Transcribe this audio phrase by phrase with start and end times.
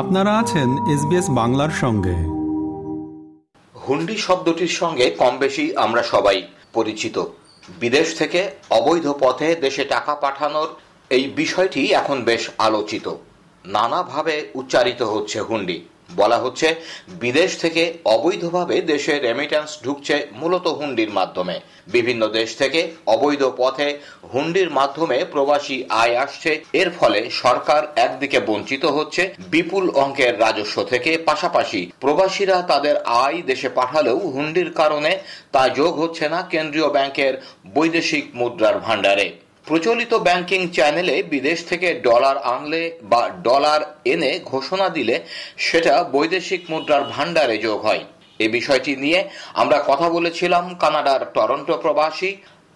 [0.00, 2.16] আপনারা আছেন এসবিএস বাংলার সঙ্গে।
[3.76, 6.38] হুন্ডি শব্দটির সঙ্গে কম বেশি আমরা সবাই
[6.72, 7.16] পরিচিত।
[7.80, 8.40] বিদেশ থেকে
[8.70, 10.68] অবৈধ পথে দেশে টাকা পাঠানোর
[11.10, 13.06] এই বিষয়টি এখন বেশ আলোচিত।
[13.64, 15.78] নানাভাবে উচ্চারিত হচ্ছে হুন্ডি।
[16.10, 16.74] বলা হচ্ছে,
[17.20, 23.98] বিদেশ থেকে অবৈধভাবে দেশে রেমিট্যান্স ঢুকছে মূলত হুন্ডির মাধ্যমে। বিভিন্ন দেশ থেকে অবৈধ পথে
[24.34, 31.18] হুন্ডির মাধ্যমে প্রবাসী আয় আসছে। এর ফলে সরকার একদিকে বঞ্চিত হচ্ছে বিপুল অঙ্কের রাজস্ব থেকে,
[31.18, 35.18] পাশাপাশি প্রবাসীরা তাদের আয় দেশে পাঠালেও হুন্ডির কারণে
[35.52, 37.34] তা যোগ হচ্ছে না কেন্দ্রীয় ব্যাংকের
[37.74, 43.80] বৈদেশিক মুদ্রার ভাণ্ডারে। প্রচলিত ব্যাংকিং চ্যানেলে বিদেশ থেকে ডলার আনলে বা ডলার
[44.12, 45.16] এনে ঘোষণা দিলে
[45.66, 48.02] সেটা বৈদেশিক মুদ্রার ভাণ্ডারে যোগ হয়।
[48.44, 49.20] এ বিষয়টি নিয়ে
[49.54, 52.30] আমরা কথা বলেছিলাম কানাডার টরন্টো প্রবাসী,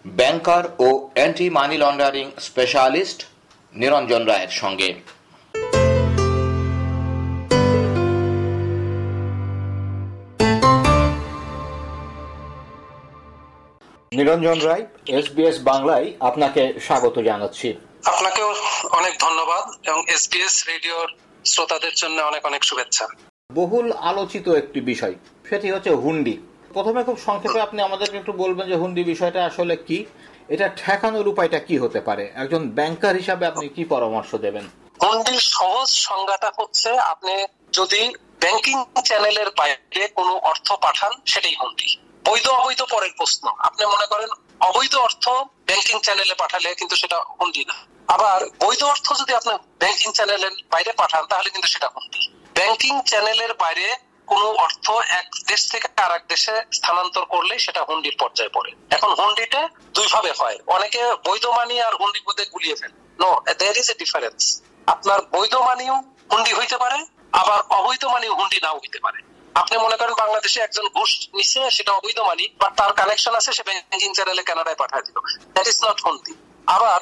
[0.04, 3.20] ব্যাংকার ও anti money laundering specialist
[3.74, 4.88] Niranjan রায়ের সঙ্গে।
[14.16, 14.84] নিরঞ্জন রায়
[15.18, 17.68] এসবিএস বাংলায় আপনাকে স্বাগত জানাচ্ছি।
[18.04, 18.48] আপনাকেও
[18.90, 21.08] অনেক ধন্যবাদ এবং এসবিএস রেডিওর
[21.44, 23.04] শ্রোতাদের জন্য অনেক অনেক শুভেচ্ছা।
[23.50, 25.14] বহুল আলোচিত একটি বিষয়
[25.50, 26.34] সেটি হচ্ছে হুন্ডি।
[26.72, 29.98] প্রথমে খুব সংক্ষেপে আপনি আমাদেরকে একটু বলবেন যে হুন্ডি বিষয়টা আসলে কি
[30.48, 34.64] এটা ঠেকানোর উপায়টা কি হতে পারে একজন ব্যাংকার হিসাবে আপনি কি পরামর্শ দেবেন?
[35.00, 37.34] হুন্ডির সহজ সংজ্ঞাটা হচ্ছে আপনি
[37.72, 38.02] যদি
[38.40, 41.88] ব্যাংকিং চ্যানেলের বাইরে কোনো অর্থ পাঠান সেটাই হুন্ডি।
[42.28, 44.30] বৈধ অবৈধ পরের প্রশ্ন। আপনি মনে করেন
[44.68, 45.24] অবৈধ অর্থ
[45.68, 47.76] ব্যাংকিং চ্যানেলে পাঠালে কিন্তু সেটা হুন্ডি না।
[48.14, 52.22] আবার বৈধ অর্থ যদি আপনি ব্যাংকিং চ্যানেলের বাইরে পাঠান, তাহলে কিন্তু সেটা হুন্ডি।
[52.58, 53.86] ব্যাংকিং চ্যানেলের বাইরে
[54.28, 54.86] কোনো অর্থ
[55.18, 59.62] এক দেশ থেকে আর এক দেশে স্থানান্তর করলে সেটা হুন্ডির পর্যায়ে পড়ে। এখন হুন্ডিটা
[59.96, 63.28] দুই ভাবে হয়। অনেকে বৈধ মানি আর হুন্ডি মধ্যে গুলিয়ে ফেলে। No
[63.60, 64.40] there is a difference
[64.86, 65.94] আপনার বৈধ মানিও
[66.30, 66.98] হুন্ডি হইতে পারে,
[67.40, 69.18] আবার অবৈধ মানিও হুন্ডি নাও হইতে পারে।
[69.60, 73.62] আপনি মনে করেন বাংলাদেশে একজন ঘুষ নিচ্ছে সেটা অবৈধ মানি বা তার কানেকশন আছে, সে
[73.68, 75.16] ব্যাংকিং চ্যানেলে কানাডায় পাঠিয়ে দিল।
[75.54, 76.34] দ্যাট ইজ নট হুন্ডি
[76.66, 77.00] আবার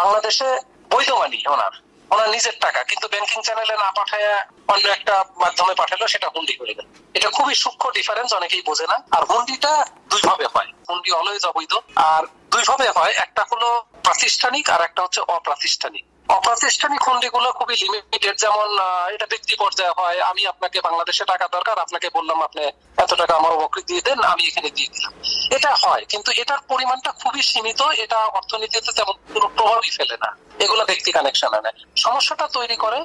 [0.00, 0.48] বাংলাদেশে
[0.90, 1.72] বৈধ মানি ওনার
[2.10, 4.28] ওনার নিজের টাকা, কিন্তু ব্যাংকিং চ্যানেলে না পাঠায়
[4.68, 8.96] অন্য একটা মাধ্যমে পাঠালো, সেটা হুন্ডি হয়ে গেল। এটা খুবই সূক্ষ্ম ডিফারেন্স অনেকেই বোঝে না।
[9.16, 9.72] আর হুন্ডিটা
[10.10, 11.72] দুই ভাবে হয়। হুন্ডি অলওয়েজ অবৈধ,
[12.10, 12.22] আর
[12.52, 13.68] দুই ভাবে হয়, একটা হলো
[14.06, 16.04] প্রাতিষ্ঠানিক, আর একটা হচ্ছে অপ্রাতিষ্ঠানিক।
[16.36, 18.68] অপ্রাতিষ্ঠানিক হুন্ডিগুলো খুবই লিমিটেড যেমন
[19.14, 22.62] এটা ব্যক্তি পর্যায়ে হয়, আমি আপনাকে বাংলাদেশে টাকা দরকার, আপনাকে বললাম আপনি
[23.04, 25.12] এত টাকা আমার বকরি দিয়ে দেন, আমি এখানে দিয়ে দিলাম।
[25.56, 30.30] এটা হয়, কিন্তু এটার পরিমাণটা খুবই সীমিত, এটা অর্থনীতিতে তেমন কোনো প্রভাবই ফেলে না।
[30.64, 31.70] এগুলো ব্যক্তি কানেকশন আনে।
[32.04, 32.98] সমস্যাটা তৈরি করে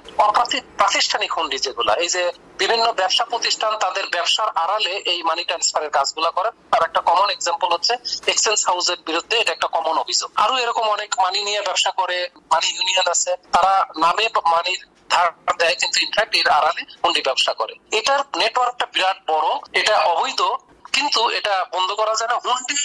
[0.79, 2.23] প্রাতিষ্ঠানিক হুন্ডি যেগুলা। এই যে
[2.61, 7.69] বিভিন্ন ব্যবসা প্রতিষ্ঠান তাদের ব্যবসার আড়ালে এই মানি ট্রান্সফারের কাজগুলো করে। তার একটা কমন এক্সাম্পল
[7.75, 7.93] হচ্ছে
[8.31, 12.17] এক্সচেঞ্জ হাউসের বিরুদ্ধে এটা একটা কমন অভিযোগ। আরও এরকম অনেক মানি নিয়ে ব্যবসা করে
[12.51, 13.73] মানি ইউনিয়ন আছে। তারা
[14.03, 14.81] নামে মানির
[15.13, 15.27] ধার
[15.61, 19.47] দেয়, কিন্তু ইনফ্যাক্ট এর আড়ালে হুন্ডি ব্যবসা করে। এটার নেটওয়ার্কটা বিরাট বড়।
[19.85, 20.41] এটা অবৈধ,
[20.95, 22.79] কিন্তু এটা বন্ধ করা যায় না। হুন্ডি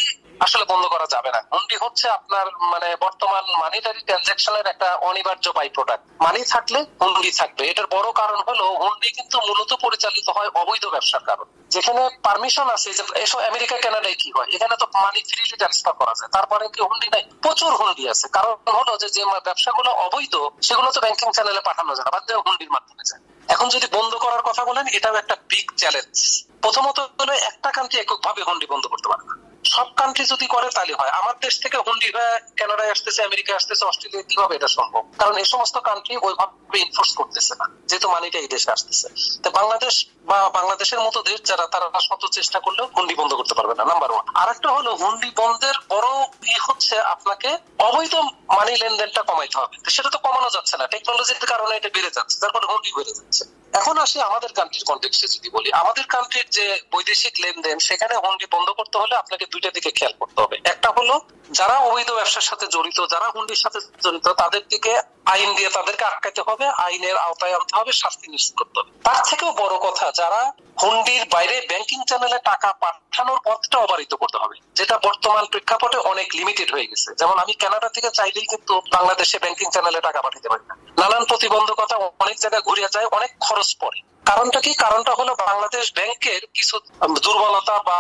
[0.45, 5.69] আসলে বন্ধ করা যাবে না। হুন্ডি হচ্ছে আপনার মানে বর্তমান মানিটারি ট্রানজাকশনের একটা অনিবার্য বাই
[5.77, 10.85] প্রোডাক্ট মানি থাকলে হুন্ডি থাকবে। এটার বড় কারণ হলো, হুন্ডি কিন্তু মূলত পরিচালিত হয় অবৈধ
[10.95, 14.49] ব্যবসার কারণ। যেখানে পারমিশন আছে, যে এসব আমেরিকা, কানাডায় কি হয়?
[14.57, 17.25] এখানে তো মানি ফ্রিলি ট্রান্সফার করা যায়। তারপরে কি হুন্ডি নাই?
[17.45, 20.35] প্রচুর হুন্ডি আছে। কারণ হলো যে যে ব্যবসাগুলো অবৈধ,
[20.67, 23.23] সেগুলো তো ব্যাংকিং চ্যানেলে পাঠানো যায় না, বাদ হুন্ডির মাধ্যমে যায়।
[23.55, 26.17] এখন যদি বন্ধ করার কথা বলেন, এটাও একটা বিগ চ্যালেঞ্জ
[26.63, 29.35] প্রথমত হলো একটা কান্ট্রি এককভাবে হুন্ডি বন্ধ করতে পারে না।
[29.65, 33.85] সব কান্ট্রি যদি করে, তাহলে হয়। আমার দেশ থেকে হুন্ডি হয়ে কানাডায় আসতেছে আমেরিকা আসতেছে
[33.85, 35.03] অস্ট্রেলিয়া কীভাবে এটা সম্ভব?
[35.19, 39.07] কারণ এই সমস্ত কান্ট্রি ওইভাবে ইনফোর্স করতেছে না, যেহেতু মানিটা এই দেশে আসতেছে।
[39.43, 43.75] তো বাংলাদেশ বা বাংলাদেশের মতো দেশ, যারা, তারা শত চেষ্টা করলেও হুন্ডি বন্ধ করতে পারবে
[43.75, 46.09] না নাম্বার ওয়ান আর একটা হলো হুন্ডি বন্ধের বড়
[46.45, 48.15] ই হচ্ছে আপনাকে অবৈধ
[48.49, 52.67] মানি লেনদেনটা কমাইতে হবে। সেটা তো কমানো যাচ্ছে না। টেকনোলজির কারণে এটা বেড়ে যাচ্ছে তারপরে
[52.67, 57.79] হুন্ডি বেড়ে যাচ্ছে। এখন আসি আমাদের কান্ট্রির কন্টেক্সে যদি বলি। আমাদের কান্ট্রির যে বৈদেশিক লেনদেন,
[57.79, 61.21] সেখানে হুন্ডি বন্ধ করতে হলে আপনাকে দুইটা দিকে খেয়াল করতে হবে। একটা হলো,
[61.51, 64.93] যারা অবৈধ ব্যবসার সাথে জড়িত, যারা হুন্ডির সাথে জড়িত তাদের দিকে
[65.25, 69.51] আইন দিয়ে তাদেরকে আটকাতে হবে। আইনের আওতায় আনতে হবে, শাস্তি নিশ্চিত করতে হবে। তার থেকেও
[69.63, 70.41] বড় কথা, যারা
[70.83, 76.69] হুন্ডির বাইরে ব্যাংকিং চ্যানেলে টাকা পাঠানোর পথটা অবারিত করতে হবে, যেটা বর্তমান প্রেক্ষাপটে অনেক লিমিটেড
[76.75, 80.75] হয়ে গেছে। যেমন আমি কানাডা থেকে চাইলেই কিন্তু বাংলাদেশে ব্যাংকিং চ্যানেলে টাকা পাঠাতে পারি না।
[81.01, 84.75] নানান প্রতিবন্ধকতা অনেক জায়গায় ঘুরিয়ে যায়, অনেক খরচ পড়ে। কারণটা কি?
[84.75, 86.79] কারণটা হলো বাংলাদেশ ব্যাংকের কিছু
[87.25, 87.99] দুর্বলতা বা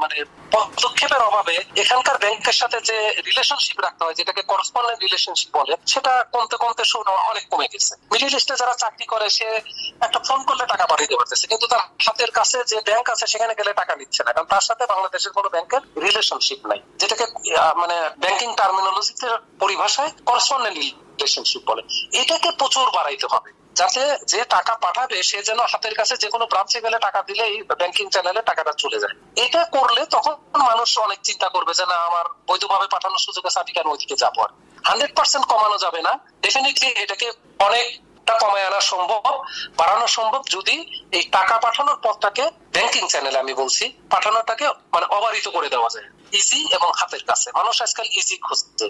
[0.00, 2.96] মানে পদক্ষেপের অভাবে এখানকার ব্যাংকের সাথে যে
[3.26, 8.34] রিলেশনশিপ রাখতে হয়, যেটাকে করসপন্ডেন্ট রিলেশনশিপ বলে, সেটা কমতে কমতে শুরু অনেক কমে গেছে। মিডিল
[8.36, 9.46] ইস্টে যারা চাকরি করে, সে
[10.00, 13.72] একটা ফোন করলে টাকা পাঠাতে পারতেছে। কিন্তু তার হাতের কাছে যে ব্যাংক আছে, সেখানে গেলে
[13.72, 17.24] টাকা নিচ্ছে না। কারণ তার সাথে বাংলাদেশের কোনো ব্যাংকের রিলেশনশিপ নাই। যেটাকে
[17.76, 19.28] মানে ব্যাংকিং টার্মিনোলজিতে
[19.58, 21.82] পরিভাষায় করসপন্ডেন্ট রিলেশনশিপ বলে।
[22.20, 26.80] এটাকে প্রচুর বাড়াইতে হবে। যাতে যে টাকা পাঠাবে, সে যেন হাতের কাছে যে কোনো ব্রাঞ্চে
[26.80, 31.72] গেলে টাকা দিলেই ব্যাংকিং চ্যানেলে টাকাটা চলে যায়। এটা করলে তখন মানুষ অনেক চিন্তা করবে
[31.74, 34.50] যে, না, আমার বৈধভাবে পাঠানোর সুযোগ আছে আমি কেন ওইদিকে যাব আর।
[34.84, 37.32] হান্ড্রেড পার্সেন্ট কমানো যাবে না। ডেফিনেটলি এটাকে
[38.24, 39.22] অনেকটা কমায় আনা সম্ভব
[39.78, 40.76] বাড়ানো সম্ভব যদি
[41.16, 42.44] এই টাকা পাঠানোর পথটাকে
[42.74, 46.08] ব্যাংকিং চ্যানেলে আমি বলছি পাঠানোটাকে মানে অবারিত করে দেওয়া যায়।
[46.40, 48.86] ইজি এবং হাতের কাছে। মানুষ আজকাল ইজি খুঁজছে।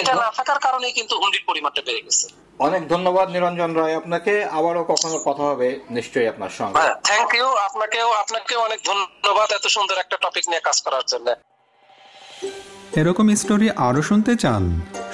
[0.00, 2.26] এটা না থাকার কারণে কিন্তু হুন্ডির পরিমাণটা বেড়ে গেছে।
[2.66, 6.74] অনেক ধন্যবাদ নিরঞ্জন রায়। আপনাকে আবারও কখনো কথা হবে নিশ্চয়ই আপনার সঙ্গে।
[7.08, 11.28] থ্যাংক ইউ আপনাকেও আপনাকেও অনেক ধন্যবাদ এত সুন্দর একটা টপিক নিয়ে কাজ করার জন্য।
[13.00, 14.62] এরকম স্টোরি আরও শুনতে চান?